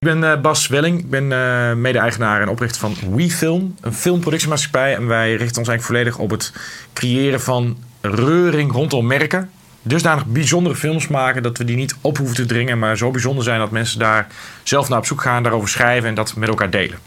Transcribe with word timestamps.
Ik 0.00 0.06
ben 0.06 0.22
uh, 0.22 0.40
Bas 0.40 0.66
Welling. 0.66 0.98
Ik 0.98 1.10
ben 1.10 1.30
uh, 1.30 1.72
mede-eigenaar 1.72 2.40
en 2.40 2.48
oprichter 2.48 2.80
van 2.80 2.96
WeFilm, 3.16 3.74
een 3.80 3.94
filmproductiemaatschappij. 3.94 4.94
En 4.94 5.06
wij 5.06 5.28
richten 5.34 5.58
ons 5.58 5.68
eigenlijk 5.68 5.82
volledig 5.82 6.18
op 6.18 6.30
het 6.30 6.52
creëren 6.92 7.40
van 7.40 7.78
reuring 8.00 8.72
rondom 8.72 9.06
merken. 9.06 9.50
Dusdanig 9.82 10.26
bijzondere 10.26 10.76
films 10.76 11.08
maken 11.08 11.42
dat 11.42 11.58
we 11.58 11.64
die 11.64 11.76
niet 11.76 11.96
op 12.00 12.18
hoeven 12.18 12.36
te 12.36 12.46
dringen, 12.46 12.78
maar 12.78 12.96
zo 12.96 13.10
bijzonder 13.10 13.44
zijn 13.44 13.58
dat 13.58 13.70
mensen 13.70 13.98
daar 13.98 14.26
zelf 14.62 14.88
naar 14.88 14.98
op 14.98 15.06
zoek 15.06 15.22
gaan, 15.22 15.42
daarover 15.42 15.68
schrijven 15.68 16.08
en 16.08 16.14
dat 16.14 16.36
met 16.36 16.48
elkaar 16.48 16.70
delen. 16.70 16.98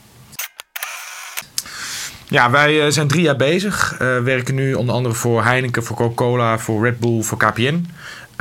Ja, 2.28 2.50
wij 2.50 2.92
zijn 2.92 3.08
drie 3.08 3.22
jaar 3.22 3.36
bezig. 3.36 3.96
Werken 4.24 4.56
nu 4.56 4.74
onder 4.74 4.96
andere 4.96 5.16
voor 5.16 5.44
Heineken, 5.44 5.84
voor 5.84 5.96
Coca-Cola, 5.96 6.60
voor 6.60 6.84
Red 6.84 7.00
Bull, 7.00 7.22
voor 7.22 7.38
KPN. 7.38 7.86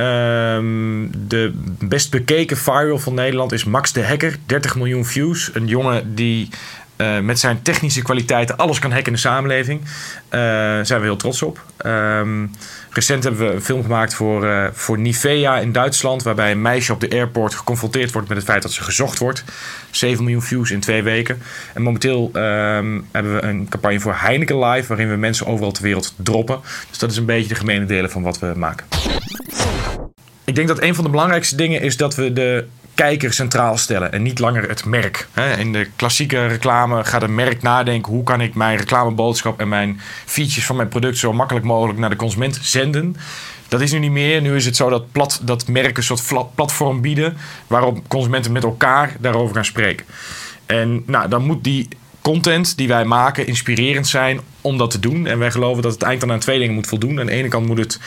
Um, 0.03 1.11
de 1.29 1.53
best 1.79 2.11
bekeken 2.11 2.57
viral 2.57 2.99
van 2.99 3.15
Nederland 3.15 3.53
is 3.53 3.65
Max 3.65 3.93
de 3.93 4.05
Hacker. 4.05 4.37
30 4.47 4.77
miljoen 4.77 5.05
views. 5.05 5.51
Een 5.55 5.67
jongen 5.67 6.15
die 6.15 6.49
uh, 6.97 7.19
met 7.19 7.39
zijn 7.39 7.63
technische 7.63 8.03
kwaliteiten 8.03 8.57
alles 8.57 8.79
kan 8.79 8.91
hacken 8.91 9.07
in 9.07 9.13
de 9.13 9.19
samenleving. 9.19 9.81
Uh, 9.81 9.89
zijn 10.83 11.01
we 11.01 11.03
heel 11.03 11.17
trots 11.17 11.43
op. 11.43 11.65
Um, 11.87 12.51
recent 12.91 13.25
hebben 13.25 13.47
we 13.47 13.55
een 13.55 13.63
film 13.63 13.83
gemaakt 13.83 14.15
voor, 14.15 14.45
uh, 14.45 14.67
voor 14.73 14.99
Nivea 14.99 15.59
in 15.59 15.73
Duitsland. 15.73 16.23
Waarbij 16.23 16.51
een 16.51 16.63
meisje 16.63 16.93
op 16.93 17.01
de 17.01 17.11
airport 17.11 17.55
geconfronteerd 17.55 18.13
wordt 18.13 18.29
met 18.29 18.37
het 18.37 18.47
feit 18.47 18.63
dat 18.63 18.73
ze 18.73 18.83
gezocht 18.83 19.19
wordt. 19.19 19.45
7 19.91 20.25
miljoen 20.25 20.43
views 20.43 20.71
in 20.71 20.81
twee 20.81 21.03
weken. 21.03 21.43
En 21.75 21.83
momenteel 21.83 22.31
um, 22.35 23.07
hebben 23.13 23.35
we 23.35 23.43
een 23.43 23.69
campagne 23.69 24.01
voor 24.01 24.15
Heineken 24.17 24.59
Live. 24.59 24.89
Waarin 24.89 25.11
we 25.11 25.17
mensen 25.17 25.47
overal 25.47 25.73
ter 25.73 25.83
wereld 25.83 26.15
droppen. 26.17 26.61
Dus 26.89 26.99
dat 26.99 27.11
is 27.11 27.17
een 27.17 27.25
beetje 27.25 27.49
de 27.49 27.55
gemene 27.55 27.85
delen 27.85 28.11
van 28.11 28.23
wat 28.23 28.39
we 28.39 28.53
maken. 28.57 28.87
Ik 30.45 30.55
denk 30.55 30.69
dat 30.69 30.83
een 30.83 30.95
van 30.95 31.05
de 31.05 31.11
belangrijkste 31.11 31.57
dingen 31.57 31.81
is 31.81 31.97
dat 31.97 32.15
we 32.15 32.33
de 32.33 32.67
kijker 32.95 33.33
centraal 33.33 33.77
stellen 33.77 34.13
en 34.13 34.23
niet 34.23 34.39
langer 34.39 34.69
het 34.69 34.85
merk. 34.85 35.29
In 35.59 35.73
de 35.73 35.89
klassieke 35.97 36.47
reclame 36.47 37.05
gaat 37.05 37.23
een 37.23 37.35
merk 37.35 37.63
nadenken: 37.63 38.13
hoe 38.13 38.23
kan 38.25 38.41
ik 38.41 38.55
mijn 38.55 38.77
reclameboodschap 38.77 39.61
en 39.61 39.69
mijn 39.69 40.01
features 40.27 40.67
van 40.67 40.77
mijn 40.77 40.89
product 40.89 41.19
zo 41.19 41.33
makkelijk 41.33 41.67
mogelijk 41.67 41.99
naar 41.99 42.11
de 42.11 42.17
consument 42.17 42.59
zenden. 42.63 43.17
Dat 43.69 43.81
is 43.81 43.93
nu 43.93 43.99
niet 43.99 44.11
meer. 44.11 44.43
Nu 44.43 44.57
is 44.57 44.65
het 44.65 44.77
zo 44.77 44.89
dat, 44.89 45.13
plat, 45.13 45.41
dat 45.43 45.69
merken 45.69 45.97
een 45.97 46.19
soort 46.19 46.55
platform 46.55 47.01
bieden 47.01 47.37
waarop 47.67 48.09
consumenten 48.09 48.53
met 48.53 48.65
elkaar 48.65 49.17
daarover 49.21 49.55
gaan 49.55 49.65
spreken. 49.65 50.07
En 50.67 51.03
nou, 51.07 51.29
dan 51.29 51.45
moet 51.45 51.65
die 51.65 51.89
content 52.21 52.77
die 52.77 52.89
wij 52.89 53.05
maken 53.05 53.47
inspirerend 53.47 54.07
zijn 54.07 54.41
om 54.61 54.79
dat 54.79 54.91
te 54.91 55.01
doen. 55.01 55.27
En 55.27 55.39
wij 55.39 55.51
geloven 55.51 55.83
dat 55.83 55.93
het 55.93 56.03
eind 56.03 56.31
aan 56.31 56.39
twee 56.39 56.59
dingen 56.59 56.75
moet 56.75 56.87
voldoen. 56.87 57.21
Aan 57.21 57.27
de 57.27 57.33
ene 57.33 57.49
kant 57.49 57.67
moet 57.67 57.79
het 57.79 58.01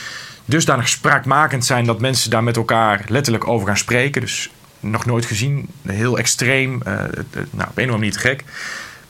dusdanig 0.45 0.87
spraakmakend 0.89 1.65
zijn 1.65 1.85
dat 1.85 1.99
mensen 1.99 2.29
daar 2.29 2.43
met 2.43 2.57
elkaar 2.57 3.05
letterlijk 3.07 3.47
over 3.47 3.67
gaan 3.67 3.77
spreken. 3.77 4.21
Dus 4.21 4.51
nog 4.79 5.05
nooit 5.05 5.25
gezien, 5.25 5.67
heel 5.87 6.17
extreem, 6.17 6.81
uh, 6.87 6.93
nou, 7.49 7.69
op 7.69 7.77
een 7.77 7.87
of 7.87 7.93
andere 7.93 8.19
gek. 8.19 8.43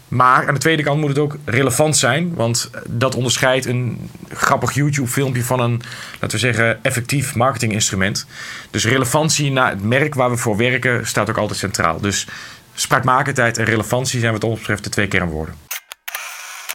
Maar 0.08 0.48
aan 0.48 0.54
de 0.54 0.60
tweede 0.60 0.84
kant 0.84 1.00
moet 1.00 1.10
het 1.10 1.18
ook 1.18 1.38
relevant 1.46 1.98
zijn, 1.98 2.34
want 2.34 2.70
dat 2.88 3.16
onderscheidt 3.16 3.66
een 3.66 4.10
grappig 4.34 4.74
YouTube-filmpje 4.74 5.44
van 5.44 5.60
een, 5.60 5.82
laten 6.12 6.30
we 6.30 6.38
zeggen, 6.38 6.84
effectief 6.84 7.36
marketinginstrument. 7.36 8.28
Dus 8.72 8.86
relevantie 8.86 9.52
naar 9.52 9.70
het 9.70 9.84
merk 9.84 10.14
waar 10.14 10.30
we 10.30 10.38
voor 10.38 10.58
werken 10.58 11.08
staat 11.08 11.30
ook 11.30 11.38
altijd 11.38 11.60
centraal. 11.60 12.00
Dus 12.00 12.28
spraakmakendheid 12.74 13.58
en 13.58 13.66
relevantie 13.66 14.20
zijn 14.20 14.32
wat 14.32 14.44
ons 14.44 14.60
betreft 14.60 14.84
de 14.84 14.90
twee 14.90 15.08
kernwoorden. 15.08 15.56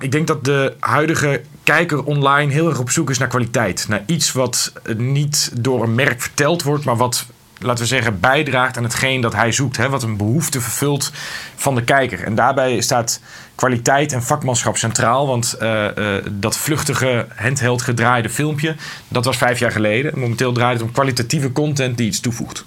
Ik 0.01 0.13
denk 0.13 0.27
dat 0.27 0.45
de 0.45 0.75
huidige 0.81 1.43
kijker 1.63 2.05
online 2.05 2.53
heel 2.53 2.69
erg 2.69 2.79
op 2.79 2.91
zoek 2.91 3.11
is 3.11 3.19
naar 3.19 3.29
kwaliteit. 3.29 3.89
Naar 3.89 4.03
iets 4.07 4.33
wat 4.33 4.73
niet 4.97 5.53
door 5.55 5.83
een 5.83 5.95
merk 5.95 6.21
verteld 6.21 6.63
wordt, 6.63 6.85
maar 6.85 6.97
wat, 6.97 7.27
laten 7.59 7.83
we 7.83 7.89
zeggen, 7.89 8.21
bijdraagt 8.21 8.77
aan 8.77 8.83
hetgeen 8.83 9.21
dat 9.21 9.35
hij 9.35 9.53
zoekt. 9.53 9.77
Hè? 9.77 9.89
Wat 9.89 10.03
een 10.03 10.17
behoefte 10.17 10.61
vervult 10.61 11.13
van 11.57 11.75
de 11.75 11.85
kijker. 11.85 12.25
En 12.25 12.35
daarbij 12.35 12.81
staat 12.81 13.21
kwaliteit 13.55 14.13
en 14.13 14.23
vakmanschap 14.23 14.77
centraal. 14.77 15.27
Want 15.27 15.57
uh, 15.63 15.85
uh, 15.97 16.15
dat 16.31 16.57
vluchtige, 16.57 17.27
handheld 17.35 17.83
gedraaide 17.83 18.31
filmpje, 18.31 18.77
dat 19.09 19.25
was 19.25 19.37
vijf 19.37 19.59
jaar 19.59 19.73
geleden. 19.73 20.19
Momenteel 20.19 20.53
draait 20.53 20.79
het 20.79 20.87
om 20.87 20.93
kwalitatieve 20.93 21.53
content 21.53 21.97
die 21.97 22.07
iets 22.07 22.21
toevoegt. 22.21 22.65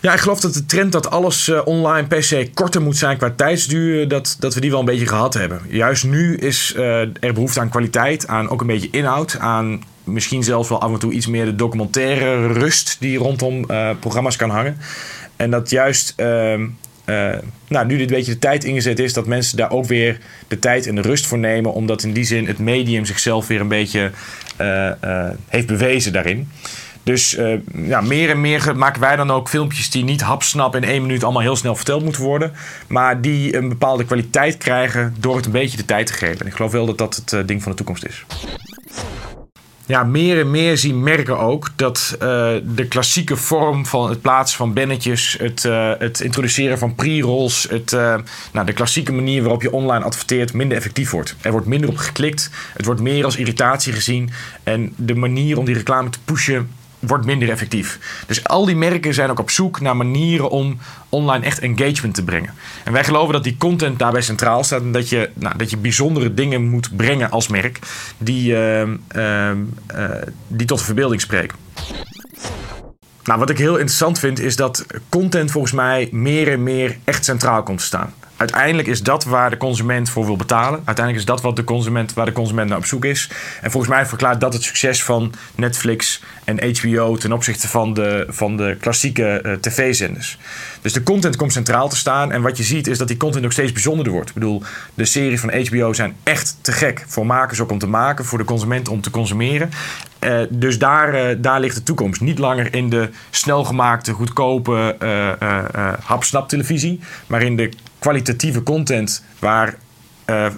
Ja, 0.00 0.12
ik 0.12 0.20
geloof 0.20 0.40
dat 0.40 0.54
de 0.54 0.66
trend 0.66 0.92
dat 0.92 1.10
alles 1.10 1.48
uh, 1.48 1.60
online 1.64 2.06
per 2.06 2.22
se 2.22 2.50
korter 2.54 2.82
moet 2.82 2.96
zijn 2.96 3.16
qua 3.16 3.32
tijdsduur, 3.36 4.08
dat, 4.08 4.36
dat 4.38 4.54
we 4.54 4.60
die 4.60 4.70
wel 4.70 4.78
een 4.78 4.84
beetje 4.84 5.06
gehad 5.06 5.34
hebben. 5.34 5.60
Juist 5.68 6.04
nu 6.04 6.36
is 6.36 6.74
uh, 6.76 7.00
er 7.00 7.32
behoefte 7.34 7.60
aan 7.60 7.68
kwaliteit, 7.68 8.26
aan 8.26 8.48
ook 8.48 8.60
een 8.60 8.66
beetje 8.66 8.88
inhoud, 8.90 9.38
aan 9.38 9.82
misschien 10.04 10.42
zelfs 10.42 10.68
wel 10.68 10.80
af 10.80 10.92
en 10.92 10.98
toe 10.98 11.12
iets 11.12 11.26
meer 11.26 11.44
de 11.44 11.54
documentaire 11.54 12.52
rust 12.52 12.96
die 13.00 13.18
rondom 13.18 13.64
uh, 13.70 13.90
programma's 14.00 14.36
kan 14.36 14.50
hangen. 14.50 14.76
En 15.36 15.50
dat 15.50 15.70
juist, 15.70 16.12
ehm, 16.16 16.66
nou, 17.68 17.86
nu 17.86 17.96
dit 17.96 18.08
beetje 18.08 18.32
de 18.32 18.38
tijd 18.38 18.64
ingezet 18.64 18.98
is, 18.98 19.12
dat 19.12 19.26
mensen 19.26 19.56
daar 19.56 19.70
ook 19.70 19.86
weer 19.86 20.18
de 20.48 20.58
tijd 20.58 20.86
en 20.86 20.94
de 20.94 21.00
rust 21.00 21.26
voor 21.26 21.38
nemen, 21.38 21.72
omdat 21.72 22.02
in 22.02 22.12
die 22.12 22.24
zin 22.24 22.46
het 22.46 22.58
medium 22.58 23.04
zichzelf 23.04 23.46
weer 23.46 23.60
een 23.60 23.68
beetje 23.68 24.10
heeft 25.48 25.66
bewezen 25.66 26.12
daarin. 26.12 26.48
Dus 27.02 27.38
uh, 27.38 27.58
ja, 27.74 28.00
meer 28.00 28.30
en 28.30 28.40
meer 28.40 28.76
maken 28.76 29.00
wij 29.00 29.16
dan 29.16 29.30
ook 29.30 29.48
filmpjes 29.48 29.90
die 29.90 30.04
niet 30.04 30.20
hapsnap 30.20 30.76
in 30.76 30.84
één 30.84 31.02
minuut 31.02 31.24
allemaal 31.24 31.42
heel 31.42 31.56
snel 31.56 31.76
verteld 31.76 32.04
moeten 32.04 32.22
worden. 32.22 32.52
Maar 32.88 33.20
die 33.20 33.56
een 33.56 33.68
bepaalde 33.68 34.04
kwaliteit 34.04 34.56
krijgen 34.56 35.14
door 35.18 35.36
het 35.36 35.46
een 35.46 35.52
beetje 35.52 35.76
de 35.76 35.84
tijd 35.84 36.06
te 36.06 36.12
geven. 36.12 36.40
En 36.40 36.46
ik 36.46 36.54
geloof 36.54 36.72
wel 36.72 36.86
dat 36.86 36.98
dat 36.98 37.16
het 37.16 37.32
uh, 37.32 37.40
ding 37.46 37.62
van 37.62 37.70
de 37.70 37.76
toekomst 37.76 38.04
is. 38.04 38.24
Ja, 39.86 40.04
meer 40.04 40.40
en 40.40 40.50
meer 40.50 40.78
zien 40.78 41.02
merken 41.02 41.38
ook 41.38 41.70
dat 41.76 42.12
uh, 42.14 42.18
de 42.64 42.86
klassieke 42.88 43.36
vorm 43.36 43.86
van 43.86 44.08
het 44.08 44.20
plaatsen 44.20 44.56
van 44.56 44.72
bannetjes, 44.72 45.36
het, 45.38 45.62
het 45.98 46.20
introduceren 46.20 46.78
van 46.78 46.94
pre-rolls, 46.94 47.66
het, 47.70 47.90
nou, 48.52 48.66
de 48.66 48.72
klassieke 48.72 49.12
manier 49.12 49.42
waarop 49.42 49.62
je 49.62 49.72
online 49.72 50.04
adverteert 50.04 50.52
minder 50.52 50.76
effectief 50.76 51.10
wordt. 51.10 51.36
Er 51.40 51.50
wordt 51.50 51.66
minder 51.66 51.88
op 51.88 51.96
geklikt, 51.96 52.50
het 52.76 52.86
wordt 52.86 53.00
meer 53.00 53.24
als 53.24 53.36
irritatie 53.36 53.92
gezien. 53.92 54.30
En 54.62 54.92
de 54.96 55.14
manier 55.14 55.58
om 55.58 55.64
die 55.64 55.74
reclame 55.74 56.10
te 56.10 56.18
pushen 56.24 56.68
wordt 57.00 57.24
minder 57.24 57.50
effectief. 57.50 57.98
Dus 58.26 58.44
al 58.44 58.64
die 58.64 58.76
merken 58.76 59.14
zijn 59.14 59.30
ook 59.30 59.38
op 59.38 59.50
zoek 59.50 59.80
naar 59.80 59.96
manieren 59.96 60.50
om 60.50 60.78
online 61.08 61.44
echt 61.44 61.58
engagement 61.58 62.14
te 62.14 62.24
brengen. 62.24 62.54
En 62.84 62.92
wij 62.92 63.04
geloven 63.04 63.32
dat 63.32 63.44
die 63.44 63.56
content 63.56 63.98
daarbij 63.98 64.22
centraal 64.22 64.64
staat 64.64 64.80
en 64.80 64.92
dat 64.92 65.08
je, 65.08 65.30
nou, 65.34 65.56
dat 65.56 65.70
je 65.70 65.76
bijzondere 65.76 66.34
dingen 66.34 66.68
moet 66.68 66.96
brengen 66.96 67.30
als 67.30 67.48
merk 67.48 67.78
die, 68.18 68.52
uh, 68.52 68.80
uh, 68.82 68.90
uh, 69.16 70.10
die 70.48 70.66
tot 70.66 70.78
de 70.78 70.84
verbeelding 70.84 71.20
spreken. 71.20 71.56
Nou, 73.24 73.38
wat 73.38 73.50
ik 73.50 73.58
heel 73.58 73.76
interessant 73.76 74.18
vind 74.18 74.40
is 74.40 74.56
dat 74.56 74.86
content 75.08 75.50
volgens 75.50 75.72
mij 75.72 76.08
meer 76.12 76.52
en 76.52 76.62
meer 76.62 76.98
echt 77.04 77.24
centraal 77.24 77.62
komt 77.62 77.78
te 77.78 77.84
staan 77.84 78.14
uiteindelijk 78.40 78.88
is 78.88 79.02
dat 79.02 79.24
waar 79.24 79.50
de 79.50 79.56
consument 79.56 80.10
voor 80.10 80.26
wil 80.26 80.36
betalen. 80.36 80.82
Uiteindelijk 80.84 81.16
is 81.16 81.24
dat 81.24 81.40
wat 81.40 81.56
de 81.56 81.64
consument, 81.64 82.12
waar 82.12 82.26
de 82.26 82.32
consument 82.32 82.68
naar 82.68 82.78
op 82.78 82.84
zoek 82.84 83.04
is. 83.04 83.30
En 83.60 83.70
volgens 83.70 83.92
mij 83.92 84.06
verklaart 84.06 84.40
dat 84.40 84.52
het 84.52 84.62
succes 84.62 85.04
van 85.04 85.32
Netflix 85.54 86.22
en 86.44 86.76
HBO 86.76 87.16
ten 87.16 87.32
opzichte 87.32 87.68
van 87.68 87.94
de, 87.94 88.26
van 88.28 88.56
de 88.56 88.76
klassieke 88.80 89.42
uh, 89.42 89.52
tv-zenders. 89.52 90.38
Dus 90.80 90.92
de 90.92 91.02
content 91.02 91.36
komt 91.36 91.52
centraal 91.52 91.88
te 91.88 91.96
staan. 91.96 92.32
En 92.32 92.42
wat 92.42 92.56
je 92.56 92.62
ziet 92.62 92.86
is 92.86 92.98
dat 92.98 93.08
die 93.08 93.16
content 93.16 93.44
ook 93.44 93.52
steeds 93.52 93.72
bijzonderder 93.72 94.12
wordt. 94.12 94.28
Ik 94.28 94.34
bedoel, 94.34 94.62
de 94.94 95.04
series 95.04 95.40
van 95.40 95.66
HBO 95.66 95.92
zijn 95.92 96.16
echt 96.22 96.56
te 96.60 96.72
gek. 96.72 97.04
Voor 97.06 97.26
makers 97.26 97.60
ook 97.60 97.70
om 97.70 97.78
te 97.78 97.86
maken, 97.86 98.24
voor 98.24 98.38
de 98.38 98.44
consument 98.44 98.88
om 98.88 99.00
te 99.00 99.10
consumeren. 99.10 99.70
Uh, 100.24 100.40
dus 100.48 100.78
daar, 100.78 101.30
uh, 101.30 101.36
daar 101.38 101.60
ligt 101.60 101.74
de 101.74 101.82
toekomst. 101.82 102.20
Niet 102.20 102.38
langer 102.38 102.74
in 102.74 102.90
de 102.90 103.08
snelgemaakte, 103.30 104.12
goedkope 104.12 104.96
uh, 105.02 105.92
hapsnap 106.04 106.48
televisie. 106.48 107.00
Maar 107.26 107.42
in 107.42 107.56
de 107.56 107.70
kwalitatieve 107.98 108.62
content 108.62 109.24
waar, 109.38 109.74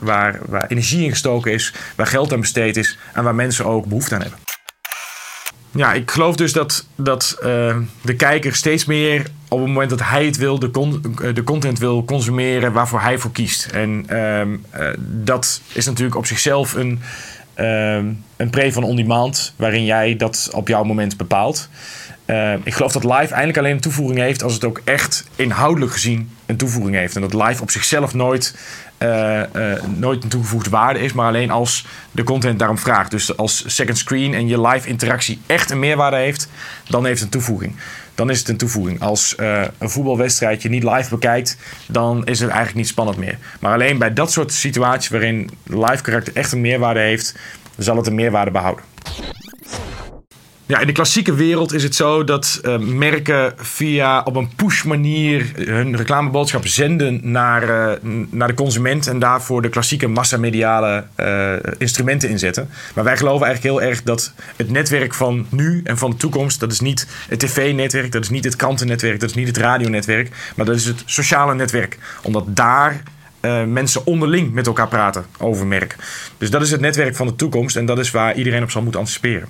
waar, 0.01 0.39
waar 0.47 0.67
energie 0.67 1.05
in 1.05 1.11
gestoken 1.11 1.53
is, 1.53 1.75
waar 1.97 2.06
geld 2.06 2.33
aan 2.33 2.41
besteed 2.41 2.77
is 2.77 2.99
en 3.12 3.25
waar 3.25 3.34
mensen 3.34 3.65
ook 3.65 3.87
behoefte 3.87 4.15
aan 4.15 4.21
hebben. 4.21 4.39
Ja, 5.71 5.93
ik 5.93 6.11
geloof 6.11 6.37
dus 6.37 6.53
dat, 6.53 6.87
dat 6.97 7.39
de 8.01 8.15
kijker 8.17 8.55
steeds 8.55 8.84
meer 8.84 9.27
op 9.49 9.59
het 9.59 9.69
moment 9.69 9.91
dat 9.91 10.03
hij 10.03 10.25
het 10.25 10.36
wil, 10.36 10.59
de, 10.59 10.71
con 10.71 11.16
de 11.34 11.45
content 11.45 11.78
wil 11.78 12.04
consumeren 12.04 12.72
waarvoor 12.72 13.01
hij 13.01 13.19
voor 13.19 13.33
kiest. 13.33 13.66
En 13.66 14.07
uh, 14.10 14.42
dat 14.98 15.60
is 15.72 15.86
natuurlijk 15.86 16.16
op 16.16 16.27
zichzelf 16.27 16.75
een, 16.75 17.01
een 17.54 18.51
pre 18.51 18.72
van 18.72 18.83
on-demand, 18.83 19.54
waarin 19.57 19.84
jij 19.84 20.16
dat 20.16 20.49
op 20.53 20.69
jouw 20.69 20.84
moment 20.84 21.16
bepaalt. 21.16 21.69
Uh, 22.27 22.53
ik 22.63 22.75
geloof 22.75 22.93
dat 22.93 23.04
live 23.04 23.33
eindelijk 23.33 23.59
alleen 23.59 23.72
een 23.72 23.81
toevoeging 23.81 24.19
heeft 24.19 24.43
als 24.43 24.54
het 24.54 24.65
ook 24.65 24.81
echt 24.84 25.25
inhoudelijk 25.37 25.93
gezien 25.93 26.31
een 26.47 26.57
toevoeging 26.57 26.97
heeft. 26.97 27.15
En 27.15 27.21
dat 27.21 27.34
live 27.34 27.63
op 27.63 27.71
zichzelf 27.71 28.15
nooit, 28.15 28.57
uh, 28.99 29.41
uh, 29.57 29.72
nooit 29.97 30.22
een 30.22 30.28
toegevoegde 30.28 30.71
waarde 30.71 31.01
is, 31.01 31.13
maar 31.13 31.27
alleen 31.27 31.51
als 31.51 31.87
de 32.10 32.22
content 32.22 32.59
daarom 32.59 32.78
vraagt. 32.78 33.10
Dus 33.10 33.37
als 33.37 33.65
second 33.66 33.98
screen 33.98 34.34
en 34.34 34.48
je 34.48 34.60
live 34.60 34.89
interactie 34.89 35.41
echt 35.47 35.71
een 35.71 35.78
meerwaarde 35.78 36.16
heeft, 36.16 36.48
dan 36.89 37.05
heeft 37.05 37.21
het 37.21 37.34
een 37.34 37.41
toevoeging. 37.41 37.77
Dan 38.14 38.30
is 38.30 38.38
het 38.38 38.48
een 38.48 38.56
toevoeging. 38.56 39.00
Als 39.00 39.34
een 39.78 39.91
voetbalwedstrijd 39.91 40.62
je 40.62 40.68
niet 40.68 40.82
live 40.82 41.10
bekijkt, 41.10 41.56
dan 41.86 42.26
is 42.26 42.41
het 42.41 42.48
eigenlijk 42.48 42.78
niet 42.78 42.88
spannend 42.88 43.18
meer. 43.18 43.38
Maar 43.60 43.72
alleen 43.72 43.98
bij 43.98 44.12
dat 44.12 44.32
soort 44.32 44.53
situaties 44.53 45.09
waarin 45.09 45.50
live 45.64 46.03
karakter 46.03 46.36
echt 46.36 46.53
een 46.53 46.60
meerwaarde 46.60 47.00
heeft, 47.00 47.34
zal 47.78 47.97
het 47.97 48.06
een 48.06 48.14
meerwaarde 48.14 48.50
behouden. 48.50 48.84
Ja, 50.66 50.78
in 50.80 50.86
de 50.86 50.92
klassieke 50.92 51.34
wereld 51.34 51.72
is 51.72 51.82
het 51.82 51.94
zo 51.94 52.24
dat 52.24 52.60
uh, 52.62 52.78
merken 52.78 53.53
via 53.56 54.22
op 54.22 54.36
een 54.36 54.50
push 54.56 54.82
manier 54.82 55.53
hun 55.54 55.97
reclameboodschap 55.97 56.66
zenden 56.66 57.20
naar, 57.22 57.62
uh, 57.62 58.14
naar 58.30 58.48
de 58.48 58.54
consument 58.54 59.06
en 59.06 59.18
daarvoor 59.18 59.62
de 59.62 59.68
klassieke 59.68 60.09
massamediale 60.09 61.04
uh, 61.16 61.53
instrumenten 61.78 62.28
inzetten. 62.28 62.68
Maar 62.94 63.04
wij 63.04 63.16
geloven 63.16 63.47
eigenlijk 63.47 63.76
heel 63.76 63.88
erg 63.88 64.03
dat 64.03 64.32
het 64.56 64.70
netwerk 64.70 65.14
van 65.14 65.47
nu 65.48 65.80
en 65.84 65.98
van 65.98 66.10
de 66.10 66.16
toekomst, 66.16 66.60
dat 66.60 66.72
is 66.72 66.80
niet 66.80 67.06
het 67.28 67.38
tv-netwerk, 67.38 68.12
dat 68.12 68.22
is 68.22 68.30
niet 68.30 68.44
het 68.44 68.56
krantennetwerk, 68.56 69.20
dat 69.20 69.30
is 69.30 69.36
niet 69.36 69.47
het 69.47 69.56
radionetwerk, 69.56 70.53
maar 70.56 70.66
dat 70.66 70.76
is 70.76 70.84
het 70.84 71.03
sociale 71.06 71.54
netwerk. 71.54 71.98
Omdat 72.22 72.44
daar 72.47 73.03
mensen 73.66 74.06
onderling 74.06 74.53
met 74.53 74.66
elkaar 74.66 74.88
praten 74.88 75.24
over 75.38 75.66
merk. 75.66 75.97
Dus 76.38 76.50
dat 76.50 76.62
is 76.62 76.70
het 76.70 76.80
netwerk 76.80 77.16
van 77.16 77.26
de 77.26 77.36
toekomst 77.36 77.76
en 77.76 77.86
dat 77.86 77.98
is 77.98 78.10
waar 78.10 78.34
iedereen 78.34 78.62
op 78.62 78.70
zal 78.70 78.82
moeten 78.82 79.00
anticiperen. 79.00 79.48